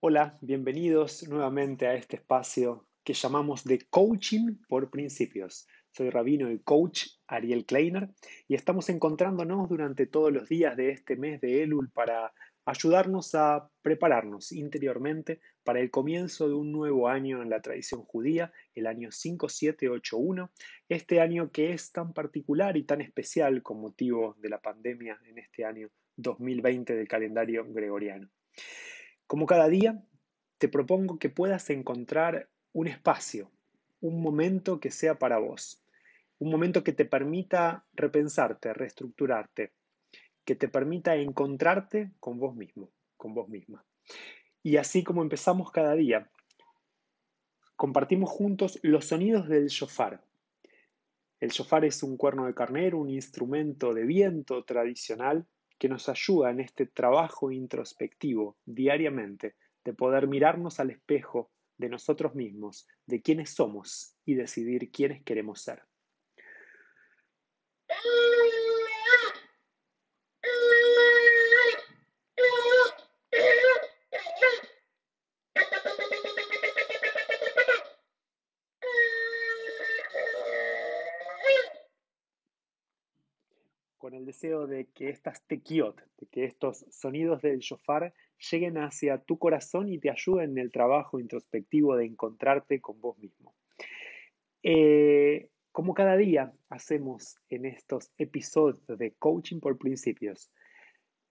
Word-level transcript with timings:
Hola, 0.00 0.36
bienvenidos 0.42 1.26
nuevamente 1.26 1.86
a 1.86 1.94
este 1.94 2.16
espacio 2.16 2.86
que 3.02 3.14
llamamos 3.14 3.64
de 3.64 3.78
Coaching 3.88 4.56
por 4.68 4.90
Principios. 4.90 5.66
Soy 5.90 6.10
rabino 6.10 6.50
y 6.50 6.58
coach 6.58 7.06
Ariel 7.26 7.64
Kleiner 7.64 8.10
y 8.46 8.56
estamos 8.56 8.90
encontrándonos 8.90 9.70
durante 9.70 10.06
todos 10.06 10.30
los 10.30 10.50
días 10.50 10.76
de 10.76 10.90
este 10.90 11.16
mes 11.16 11.40
de 11.40 11.62
Elul 11.62 11.90
para 11.90 12.34
ayudarnos 12.66 13.34
a 13.34 13.70
prepararnos 13.80 14.52
interiormente 14.52 15.40
para 15.64 15.80
el 15.80 15.90
comienzo 15.90 16.46
de 16.46 16.54
un 16.54 16.72
nuevo 16.72 17.08
año 17.08 17.40
en 17.40 17.48
la 17.48 17.62
tradición 17.62 18.02
judía, 18.02 18.52
el 18.74 18.86
año 18.86 19.10
5781, 19.10 20.50
este 20.90 21.22
año 21.22 21.50
que 21.50 21.72
es 21.72 21.90
tan 21.90 22.12
particular 22.12 22.76
y 22.76 22.82
tan 22.84 23.00
especial 23.00 23.62
con 23.62 23.80
motivo 23.80 24.36
de 24.40 24.50
la 24.50 24.60
pandemia 24.60 25.18
en 25.24 25.38
este 25.38 25.64
año 25.64 25.88
2020 26.16 26.94
del 26.94 27.08
calendario 27.08 27.64
gregoriano. 27.66 28.28
Como 29.26 29.46
cada 29.46 29.68
día, 29.68 30.04
te 30.58 30.68
propongo 30.68 31.18
que 31.18 31.30
puedas 31.30 31.68
encontrar 31.70 32.48
un 32.72 32.86
espacio, 32.86 33.50
un 34.00 34.20
momento 34.22 34.78
que 34.78 34.90
sea 34.90 35.18
para 35.18 35.38
vos, 35.38 35.82
un 36.38 36.50
momento 36.50 36.84
que 36.84 36.92
te 36.92 37.04
permita 37.04 37.84
repensarte, 37.94 38.72
reestructurarte, 38.72 39.72
que 40.44 40.54
te 40.54 40.68
permita 40.68 41.16
encontrarte 41.16 42.12
con 42.20 42.38
vos 42.38 42.54
mismo, 42.54 42.90
con 43.16 43.34
vos 43.34 43.48
misma. 43.48 43.84
Y 44.62 44.76
así 44.76 45.02
como 45.02 45.22
empezamos 45.22 45.72
cada 45.72 45.94
día, 45.94 46.30
compartimos 47.74 48.30
juntos 48.30 48.78
los 48.82 49.06
sonidos 49.06 49.48
del 49.48 49.66
shofar. 49.66 50.22
El 51.40 51.50
shofar 51.50 51.84
es 51.84 52.02
un 52.04 52.16
cuerno 52.16 52.46
de 52.46 52.54
carnero, 52.54 52.98
un 52.98 53.10
instrumento 53.10 53.92
de 53.92 54.04
viento 54.04 54.64
tradicional 54.64 55.46
que 55.78 55.88
nos 55.88 56.08
ayuda 56.08 56.50
en 56.50 56.60
este 56.60 56.86
trabajo 56.86 57.50
introspectivo 57.50 58.56
diariamente 58.64 59.54
de 59.84 59.94
poder 59.94 60.26
mirarnos 60.26 60.80
al 60.80 60.90
espejo 60.90 61.50
de 61.78 61.88
nosotros 61.88 62.34
mismos, 62.34 62.86
de 63.06 63.22
quiénes 63.22 63.50
somos 63.50 64.16
y 64.24 64.34
decidir 64.34 64.90
quiénes 64.90 65.22
queremos 65.22 65.60
ser. 65.60 65.82
Con 84.06 84.14
el 84.14 84.24
deseo 84.24 84.68
de 84.68 84.86
que 84.94 85.08
estas 85.08 85.42
tequiot, 85.48 86.00
de 86.20 86.26
que 86.28 86.44
estos 86.44 86.86
sonidos 86.90 87.42
del 87.42 87.58
shofar 87.58 88.14
lleguen 88.52 88.78
hacia 88.78 89.18
tu 89.18 89.36
corazón 89.36 89.88
y 89.88 89.98
te 89.98 90.10
ayuden 90.10 90.52
en 90.52 90.58
el 90.58 90.70
trabajo 90.70 91.18
introspectivo 91.18 91.96
de 91.96 92.04
encontrarte 92.04 92.80
con 92.80 93.00
vos 93.00 93.18
mismo. 93.18 93.52
Eh, 94.62 95.48
como 95.72 95.92
cada 95.92 96.16
día 96.16 96.52
hacemos 96.68 97.40
en 97.48 97.64
estos 97.64 98.12
episodios 98.16 98.86
de 98.86 99.10
Coaching 99.18 99.58
por 99.58 99.76
Principios, 99.76 100.52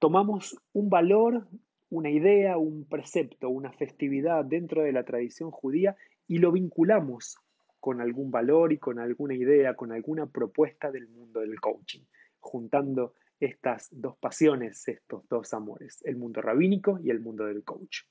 tomamos 0.00 0.58
un 0.72 0.90
valor, 0.90 1.46
una 1.88 2.10
idea, 2.10 2.58
un 2.58 2.84
precepto, 2.84 3.48
una 3.48 3.70
festividad 3.70 4.44
dentro 4.44 4.82
de 4.82 4.90
la 4.90 5.04
tradición 5.04 5.52
judía 5.52 5.94
y 6.26 6.38
lo 6.38 6.50
vinculamos 6.50 7.38
con 7.78 8.00
algún 8.00 8.32
valor 8.32 8.72
y 8.72 8.78
con 8.78 8.98
alguna 8.98 9.36
idea, 9.36 9.76
con 9.76 9.92
alguna 9.92 10.26
propuesta 10.26 10.90
del 10.90 11.06
mundo 11.06 11.38
del 11.38 11.60
coaching 11.60 12.02
juntando 12.46 13.14
estas 13.40 13.88
dos 13.90 14.16
pasiones, 14.18 14.86
estos 14.88 15.28
dos 15.28 15.52
amores, 15.52 16.00
el 16.04 16.16
mundo 16.16 16.40
rabínico 16.40 16.98
y 17.02 17.10
el 17.10 17.20
mundo 17.20 17.44
del 17.44 17.64
coach. 17.64 18.02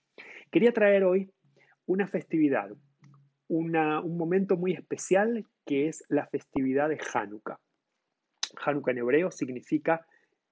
Quería 0.52 0.72
traer 0.72 1.04
hoy 1.04 1.32
una 1.88 2.08
festividad, 2.08 2.70
un 3.48 4.18
momento 4.18 4.58
muy 4.58 4.74
especial 4.74 5.46
que 5.66 5.88
es 5.88 6.04
la 6.10 6.28
festividad 6.28 6.90
de 6.90 7.00
Hanukkah. 7.14 7.60
Hanukkah 8.64 8.92
en 8.92 8.98
hebreo 9.00 9.32
significa 9.32 10.06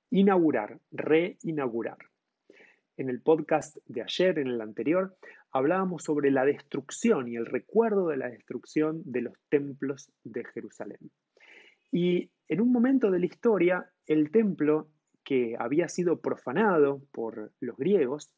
inaugurar, 0.10 0.80
reinaugurar. 0.92 1.98
En 2.98 3.10
el 3.10 3.22
podcast 3.22 3.78
de 3.88 4.04
ayer, 4.04 4.38
en 4.38 4.48
el 4.48 4.62
anterior, 4.62 5.18
hablábamos 5.52 6.04
sobre 6.04 6.30
la 6.30 6.46
destrucción 6.46 7.28
y 7.28 7.36
el 7.36 7.48
recuerdo 7.48 8.08
de 8.08 8.18
la 8.18 8.30
destrucción 8.30 9.02
de 9.06 9.22
los 9.22 9.34
templos 9.50 10.12
de 10.24 10.44
Jerusalén. 10.46 11.12
Y 11.94 12.32
en 12.48 12.60
un 12.60 12.72
momento 12.72 13.12
de 13.12 13.20
la 13.20 13.28
historia, 13.28 13.88
el 14.08 14.32
templo 14.32 14.90
que 15.24 15.56
había 15.60 15.88
sido 15.88 16.22
profanado 16.22 17.04
por 17.12 17.54
los 17.60 17.78
griegos 17.78 18.34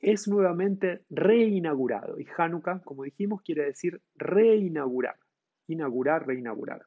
es 0.00 0.28
nuevamente 0.28 1.00
reinaugurado. 1.08 2.20
Y 2.20 2.26
Hanukkah, 2.36 2.82
como 2.82 3.04
dijimos, 3.04 3.40
quiere 3.40 3.64
decir 3.64 4.02
reinaugurar. 4.16 5.16
Inaugurar, 5.66 6.26
reinaugurar. 6.26 6.82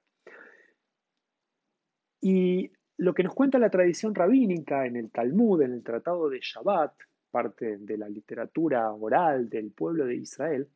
Y 2.21 2.71
lo 2.97 3.15
que 3.15 3.23
nos 3.23 3.33
cuenta 3.33 3.57
la 3.57 3.71
tradición 3.71 4.13
rabínica 4.13 4.85
en 4.85 4.97
el 4.97 5.09
Talmud, 5.09 5.63
en 5.63 5.73
el 5.73 5.83
Tratado 5.83 6.29
de 6.29 6.39
Shabbat, 6.41 6.93
parte 7.31 7.77
de 7.79 7.97
la 7.97 8.07
literatura 8.07 8.93
oral 8.93 9.49
del 9.49 9.71
pueblo 9.71 10.05
de 10.05 10.17
Israel, 10.17 10.69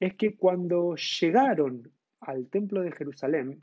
es 0.00 0.16
que 0.16 0.36
cuando 0.36 0.96
llegaron 0.96 1.92
al 2.20 2.48
templo 2.48 2.82
de 2.82 2.90
Jerusalén, 2.90 3.62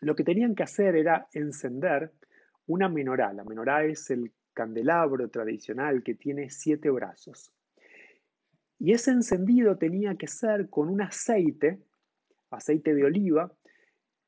lo 0.00 0.14
que 0.14 0.24
tenían 0.24 0.54
que 0.54 0.62
hacer 0.62 0.96
era 0.96 1.28
encender 1.32 2.12
una 2.66 2.88
menorá. 2.88 3.32
La 3.32 3.44
menorá 3.44 3.84
es 3.84 4.10
el 4.10 4.32
candelabro 4.52 5.28
tradicional 5.28 6.02
que 6.02 6.14
tiene 6.14 6.50
siete 6.50 6.90
brazos. 6.90 7.52
Y 8.78 8.92
ese 8.92 9.10
encendido 9.10 9.76
tenía 9.76 10.14
que 10.14 10.26
ser 10.26 10.70
con 10.70 10.88
un 10.88 11.02
aceite, 11.02 11.80
aceite 12.50 12.94
de 12.94 13.04
oliva, 13.04 13.52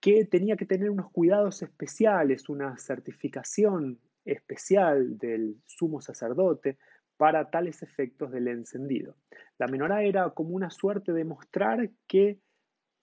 que 0.00 0.24
tenía 0.26 0.56
que 0.56 0.66
tener 0.66 0.90
unos 0.90 1.10
cuidados 1.10 1.62
especiales, 1.62 2.48
una 2.48 2.76
certificación 2.76 3.98
especial 4.24 5.16
del 5.16 5.56
sumo 5.64 6.00
sacerdote 6.00 6.76
para 7.16 7.50
tales 7.50 7.82
efectos 7.82 8.30
del 8.30 8.48
encendido. 8.48 9.16
La 9.58 9.68
menorá 9.68 10.02
era 10.02 10.30
como 10.30 10.50
una 10.50 10.70
suerte 10.70 11.12
de 11.12 11.24
mostrar 11.24 11.90
que 12.06 12.40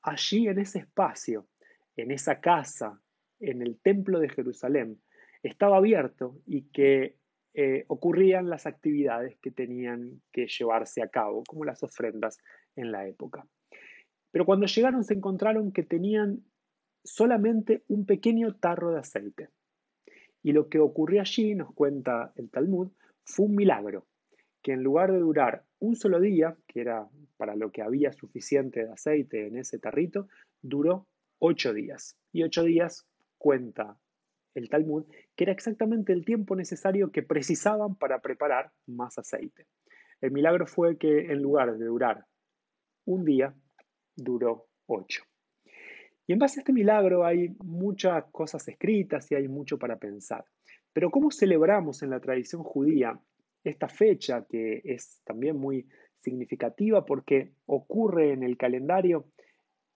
allí 0.02 0.48
en 0.48 0.60
ese 0.60 0.80
espacio 0.80 1.48
en 2.02 2.12
esa 2.12 2.40
casa, 2.40 3.02
en 3.40 3.62
el 3.62 3.80
templo 3.80 4.20
de 4.20 4.30
Jerusalén, 4.30 5.02
estaba 5.44 5.78
abierto 5.78 6.40
y 6.46 6.64
que 6.70 7.16
eh, 7.54 7.86
ocurrían 7.88 8.50
las 8.50 8.66
actividades 8.66 9.38
que 9.40 9.52
tenían 9.52 10.22
que 10.32 10.48
llevarse 10.48 11.02
a 11.02 11.08
cabo, 11.08 11.44
como 11.48 11.66
las 11.66 11.84
ofrendas 11.84 12.38
en 12.76 12.92
la 12.92 13.08
época. 13.08 13.48
Pero 14.32 14.46
cuando 14.46 14.68
llegaron 14.68 15.04
se 15.04 15.16
encontraron 15.16 15.72
que 15.72 15.84
tenían 15.84 16.44
solamente 17.04 17.84
un 17.88 18.06
pequeño 18.06 18.56
tarro 18.56 18.92
de 18.92 19.00
aceite. 19.00 19.50
Y 20.44 20.52
lo 20.52 20.70
que 20.70 20.80
ocurrió 20.80 21.22
allí, 21.22 21.56
nos 21.56 21.74
cuenta 21.74 22.32
el 22.36 22.50
Talmud, 22.50 22.92
fue 23.24 23.48
un 23.48 23.56
milagro, 23.56 24.06
que 24.62 24.74
en 24.74 24.84
lugar 24.84 25.12
de 25.12 25.20
durar 25.20 25.64
un 25.80 25.96
solo 25.96 26.20
día, 26.20 26.56
que 26.68 26.82
era 26.82 27.10
para 27.38 27.56
lo 27.56 27.72
que 27.72 27.82
había 27.82 28.12
suficiente 28.12 28.86
de 28.86 28.92
aceite 28.92 29.48
en 29.48 29.58
ese 29.58 29.80
tarrito, 29.80 30.28
duró 30.62 31.08
ocho 31.40 31.74
días. 31.74 32.18
Y 32.32 32.44
ocho 32.44 32.64
días 32.64 33.08
cuenta 33.38 33.98
el 34.54 34.70
Talmud 34.70 35.06
que 35.36 35.46
era 35.46 35.54
exactamente 35.54 36.14
el 36.14 36.26
tiempo 36.26 36.56
necesario 36.56 37.12
que 37.12 37.24
precisaban 37.24 37.96
para 37.96 38.20
preparar 38.20 38.72
más 38.88 39.18
aceite. 39.18 39.68
El 40.22 40.32
milagro 40.32 40.68
fue 40.68 40.98
que 40.98 41.32
en 41.32 41.42
lugar 41.42 41.78
de 41.78 41.86
durar 41.86 42.26
un 43.06 43.26
día, 43.26 43.56
duró 44.16 44.68
ocho. 44.86 45.24
Y 46.28 46.34
en 46.34 46.40
base 46.40 46.60
a 46.60 46.62
este 46.62 46.74
milagro 46.74 47.26
hay 47.26 47.56
muchas 47.64 48.26
cosas 48.32 48.68
escritas 48.68 49.32
y 49.32 49.36
hay 49.36 49.48
mucho 49.48 49.80
para 49.80 49.98
pensar. 49.98 50.46
Pero 50.94 51.10
¿cómo 51.10 51.32
celebramos 51.32 52.04
en 52.04 52.12
la 52.12 52.20
tradición 52.20 52.64
judía 52.64 53.20
esta 53.64 53.88
fecha 53.88 54.46
que 54.48 54.82
es 54.84 55.22
también 55.24 55.58
muy 55.58 55.88
significativa 56.22 57.06
porque 57.06 57.54
ocurre 57.66 58.34
en 58.34 58.44
el 58.44 58.58
calendario 58.58 59.26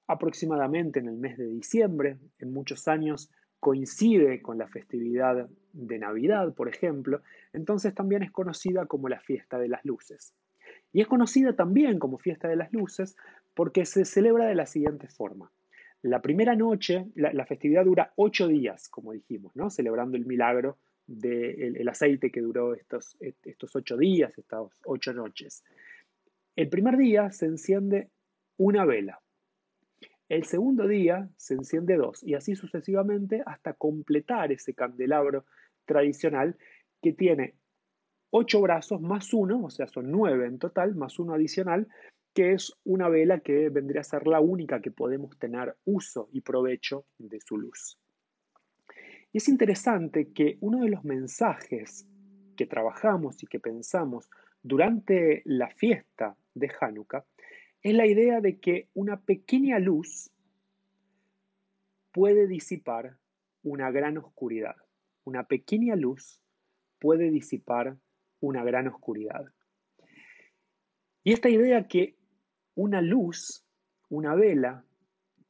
aproximadamente 0.07 0.99
en 0.99 1.07
el 1.07 1.17
mes 1.17 1.37
de 1.37 1.47
diciembre, 1.47 2.17
en 2.39 2.53
muchos 2.53 2.87
años 2.87 3.31
coincide 3.59 4.41
con 4.41 4.57
la 4.57 4.67
festividad 4.67 5.49
de 5.71 5.97
Navidad, 5.97 6.53
por 6.53 6.67
ejemplo, 6.67 7.21
entonces 7.53 7.95
también 7.95 8.21
es 8.21 8.31
conocida 8.31 8.85
como 8.85 9.07
la 9.07 9.21
fiesta 9.21 9.57
de 9.57 9.69
las 9.69 9.85
luces. 9.85 10.33
Y 10.91 11.01
es 11.01 11.07
conocida 11.07 11.55
también 11.55 11.97
como 11.97 12.17
fiesta 12.17 12.47
de 12.47 12.57
las 12.57 12.71
luces 12.73 13.15
porque 13.53 13.85
se 13.85 14.05
celebra 14.05 14.47
de 14.47 14.55
la 14.55 14.65
siguiente 14.65 15.07
forma. 15.07 15.51
La 16.01 16.21
primera 16.21 16.55
noche, 16.55 17.07
la, 17.15 17.45
festividad 17.45 17.85
dura 17.85 18.11
ocho 18.17 18.47
días, 18.47 18.89
como 18.89 19.13
dijimos, 19.13 19.55
¿no? 19.55 19.69
celebrando 19.69 20.17
el 20.17 20.25
milagro 20.25 20.77
del 21.07 21.87
aceite 21.87 22.29
que 22.29 22.41
duró 22.41 22.73
estos, 22.73 23.17
estos 23.21 23.75
ocho 23.75 23.95
días, 23.95 24.37
estas 24.37 24.63
ocho 24.85 25.13
noches. 25.13 25.63
El 26.57 26.67
primer 26.67 26.97
día 26.97 27.31
se 27.31 27.45
enciende 27.45 28.09
una 28.57 28.83
vela, 28.85 29.22
el 30.29 30.45
segundo 30.45 30.87
día 30.87 31.29
se 31.37 31.53
enciende 31.53 31.95
dos 31.95 32.23
y 32.23 32.33
así 32.33 32.55
sucesivamente 32.55 33.43
hasta 33.45 33.73
completar 33.73 34.51
ese 34.51 34.73
candelabro 34.73 35.45
tradicional 35.85 36.57
que 37.01 37.13
tiene 37.13 37.55
ocho 38.29 38.61
brazos 38.61 39.01
más 39.01 39.33
uno, 39.33 39.63
o 39.63 39.69
sea, 39.69 39.87
son 39.87 40.09
nueve 40.09 40.47
en 40.47 40.57
total, 40.57 40.95
más 40.95 41.19
uno 41.19 41.33
adicional, 41.33 41.87
que 42.33 42.53
es 42.53 42.73
una 42.83 43.09
vela 43.09 43.41
que 43.41 43.69
vendría 43.69 44.01
a 44.01 44.05
ser 44.05 44.25
la 44.25 44.39
única 44.39 44.81
que 44.81 44.89
podemos 44.89 45.37
tener 45.37 45.75
uso 45.85 46.29
y 46.31 46.41
provecho 46.41 47.05
de 47.19 47.39
su 47.39 47.57
luz. 47.57 47.99
Y 49.31 49.37
es 49.37 49.47
interesante 49.47 50.31
que 50.31 50.57
uno 50.61 50.83
de 50.83 50.89
los 50.89 51.03
mensajes 51.03 52.07
que 52.55 52.65
trabajamos 52.65 53.41
y 53.43 53.47
que 53.47 53.59
pensamos 53.59 54.29
durante 54.63 55.41
la 55.45 55.69
fiesta 55.69 56.35
de 56.55 56.71
Hanukkah 56.79 57.25
es 57.83 57.93
la 57.93 58.07
idea 58.07 58.39
de 58.39 58.59
que 58.59 58.87
una 58.93 59.21
pequeña 59.21 59.77
luz 59.77 60.31
puede 62.13 62.47
disipar 62.47 63.17
una 63.61 63.91
gran 63.91 64.17
oscuridad. 64.17 64.75
Una 65.25 65.43
pequeña 65.43 65.97
luz 65.97 66.41
puede 66.99 67.29
disipar 67.29 67.97
una 68.39 68.63
gran 68.63 68.87
oscuridad. 68.87 69.45
Y 71.25 71.33
esta 71.33 71.49
idea 71.49 71.87
que 71.87 72.15
una 72.75 73.01
luz, 73.01 73.65
una 74.09 74.33
vela, 74.35 74.85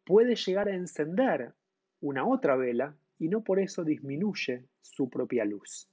puede 0.03 0.35
llegar 0.35 0.67
a 0.67 0.75
encender 0.75 1.53
una 2.01 2.25
otra 2.27 2.55
vela 2.55 2.95
y 3.19 3.29
no 3.29 3.43
por 3.43 3.59
eso 3.59 3.83
disminuye 3.83 4.65
su 4.81 5.09
propia 5.09 5.45
luz. 5.45 5.87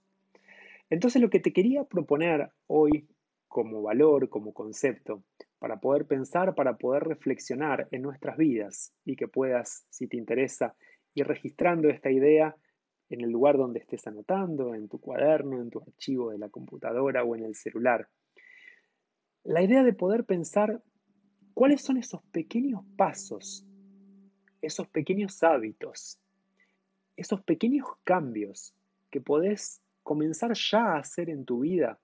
Entonces 0.89 1.21
lo 1.21 1.31
que 1.31 1.41
te 1.41 1.53
quería 1.53 1.85
proponer 1.85 2.51
hoy 2.67 3.07
como 3.47 3.83
valor, 3.83 4.29
como 4.29 4.53
concepto, 4.53 5.23
para 5.61 5.79
poder 5.79 6.07
pensar, 6.07 6.55
para 6.55 6.79
poder 6.79 7.05
reflexionar 7.05 7.87
en 7.93 8.01
nuestras 8.01 8.39
vidas 8.39 8.95
y 9.05 9.15
que 9.15 9.29
puedas, 9.29 9.85
si 9.91 10.09
te 10.09 10.17
interesa, 10.17 10.75
ir 11.15 11.27
registrando 11.27 11.91
esta 11.91 12.11
idea 12.11 12.57
en 13.11 13.21
el 13.21 13.31
lugar 13.31 13.59
donde 13.59 13.81
estés 13.81 14.07
anotando, 14.07 14.75
en 14.75 14.89
tu 14.89 14.99
cuaderno, 14.99 15.61
en 15.61 15.69
tu 15.69 15.81
archivo 15.83 16.31
de 16.31 16.39
la 16.39 16.49
computadora 16.49 17.25
o 17.25 17.37
en 17.37 17.45
el 17.45 17.55
celular. 17.55 18.09
La 19.45 19.63
idea 19.63 19.83
de 19.85 19.93
poder 19.93 20.25
pensar 20.25 20.83
cuáles 21.53 21.83
son 21.83 21.99
esos 21.99 22.23
pequeños 22.33 22.83
pasos, 22.97 23.67
esos 24.63 24.89
pequeños 24.89 25.43
hábitos, 25.43 26.19
esos 27.17 27.43
pequeños 27.43 27.87
cambios 28.03 28.75
que 29.11 29.21
podés 29.21 29.83
comenzar 30.03 30.55
ya 30.55 30.95
a 30.95 30.99
hacer 31.01 31.29
en 31.29 31.45
tu 31.45 31.61
vida 31.61 32.01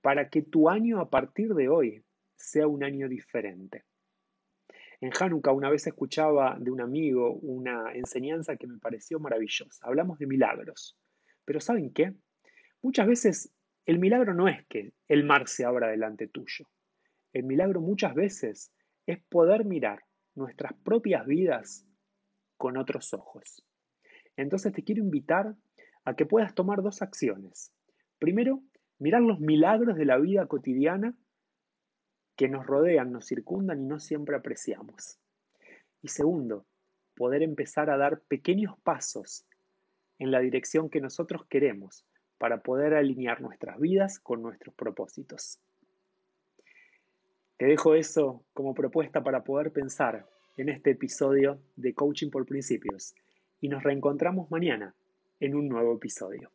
para 0.00 0.28
que 0.28 0.42
tu 0.42 0.68
año 0.68 1.00
a 1.00 1.08
partir 1.08 1.54
de 1.54 1.68
hoy 1.68 2.02
sea 2.42 2.66
un 2.66 2.84
año 2.84 3.08
diferente. 3.08 3.84
En 5.00 5.10
Hanukkah 5.18 5.52
una 5.52 5.70
vez 5.70 5.86
escuchaba 5.86 6.56
de 6.60 6.70
un 6.70 6.80
amigo 6.80 7.34
una 7.34 7.92
enseñanza 7.92 8.56
que 8.56 8.66
me 8.66 8.78
pareció 8.78 9.18
maravillosa. 9.18 9.84
Hablamos 9.86 10.18
de 10.18 10.26
milagros. 10.26 10.96
Pero 11.44 11.60
¿saben 11.60 11.92
qué? 11.92 12.14
Muchas 12.82 13.06
veces 13.06 13.52
el 13.84 13.98
milagro 13.98 14.32
no 14.34 14.48
es 14.48 14.64
que 14.66 14.92
el 15.08 15.24
mar 15.24 15.48
se 15.48 15.64
abra 15.64 15.88
delante 15.88 16.28
tuyo. 16.28 16.66
El 17.32 17.44
milagro 17.44 17.80
muchas 17.80 18.14
veces 18.14 18.72
es 19.06 19.20
poder 19.24 19.64
mirar 19.64 20.04
nuestras 20.34 20.72
propias 20.84 21.26
vidas 21.26 21.84
con 22.56 22.76
otros 22.76 23.12
ojos. 23.12 23.64
Entonces 24.36 24.72
te 24.72 24.84
quiero 24.84 25.02
invitar 25.02 25.56
a 26.04 26.14
que 26.14 26.26
puedas 26.26 26.54
tomar 26.54 26.82
dos 26.82 27.02
acciones. 27.02 27.72
Primero, 28.18 28.62
mirar 28.98 29.22
los 29.22 29.40
milagros 29.40 29.96
de 29.96 30.04
la 30.04 30.18
vida 30.18 30.46
cotidiana 30.46 31.16
que 32.36 32.48
nos 32.48 32.66
rodean, 32.66 33.12
nos 33.12 33.26
circundan 33.26 33.82
y 33.82 33.86
no 33.86 33.98
siempre 33.98 34.36
apreciamos. 34.36 35.18
Y 36.02 36.08
segundo, 36.08 36.64
poder 37.14 37.42
empezar 37.42 37.90
a 37.90 37.96
dar 37.96 38.20
pequeños 38.22 38.78
pasos 38.82 39.44
en 40.18 40.30
la 40.30 40.40
dirección 40.40 40.88
que 40.88 41.00
nosotros 41.00 41.46
queremos 41.46 42.04
para 42.38 42.62
poder 42.62 42.94
alinear 42.94 43.40
nuestras 43.40 43.78
vidas 43.78 44.18
con 44.18 44.42
nuestros 44.42 44.74
propósitos. 44.74 45.60
Te 47.56 47.66
dejo 47.66 47.94
eso 47.94 48.44
como 48.52 48.74
propuesta 48.74 49.22
para 49.22 49.44
poder 49.44 49.72
pensar 49.72 50.26
en 50.56 50.68
este 50.68 50.90
episodio 50.90 51.60
de 51.76 51.94
Coaching 51.94 52.30
por 52.30 52.44
Principios 52.46 53.14
y 53.60 53.68
nos 53.68 53.82
reencontramos 53.84 54.50
mañana 54.50 54.94
en 55.38 55.54
un 55.54 55.68
nuevo 55.68 55.94
episodio. 55.94 56.50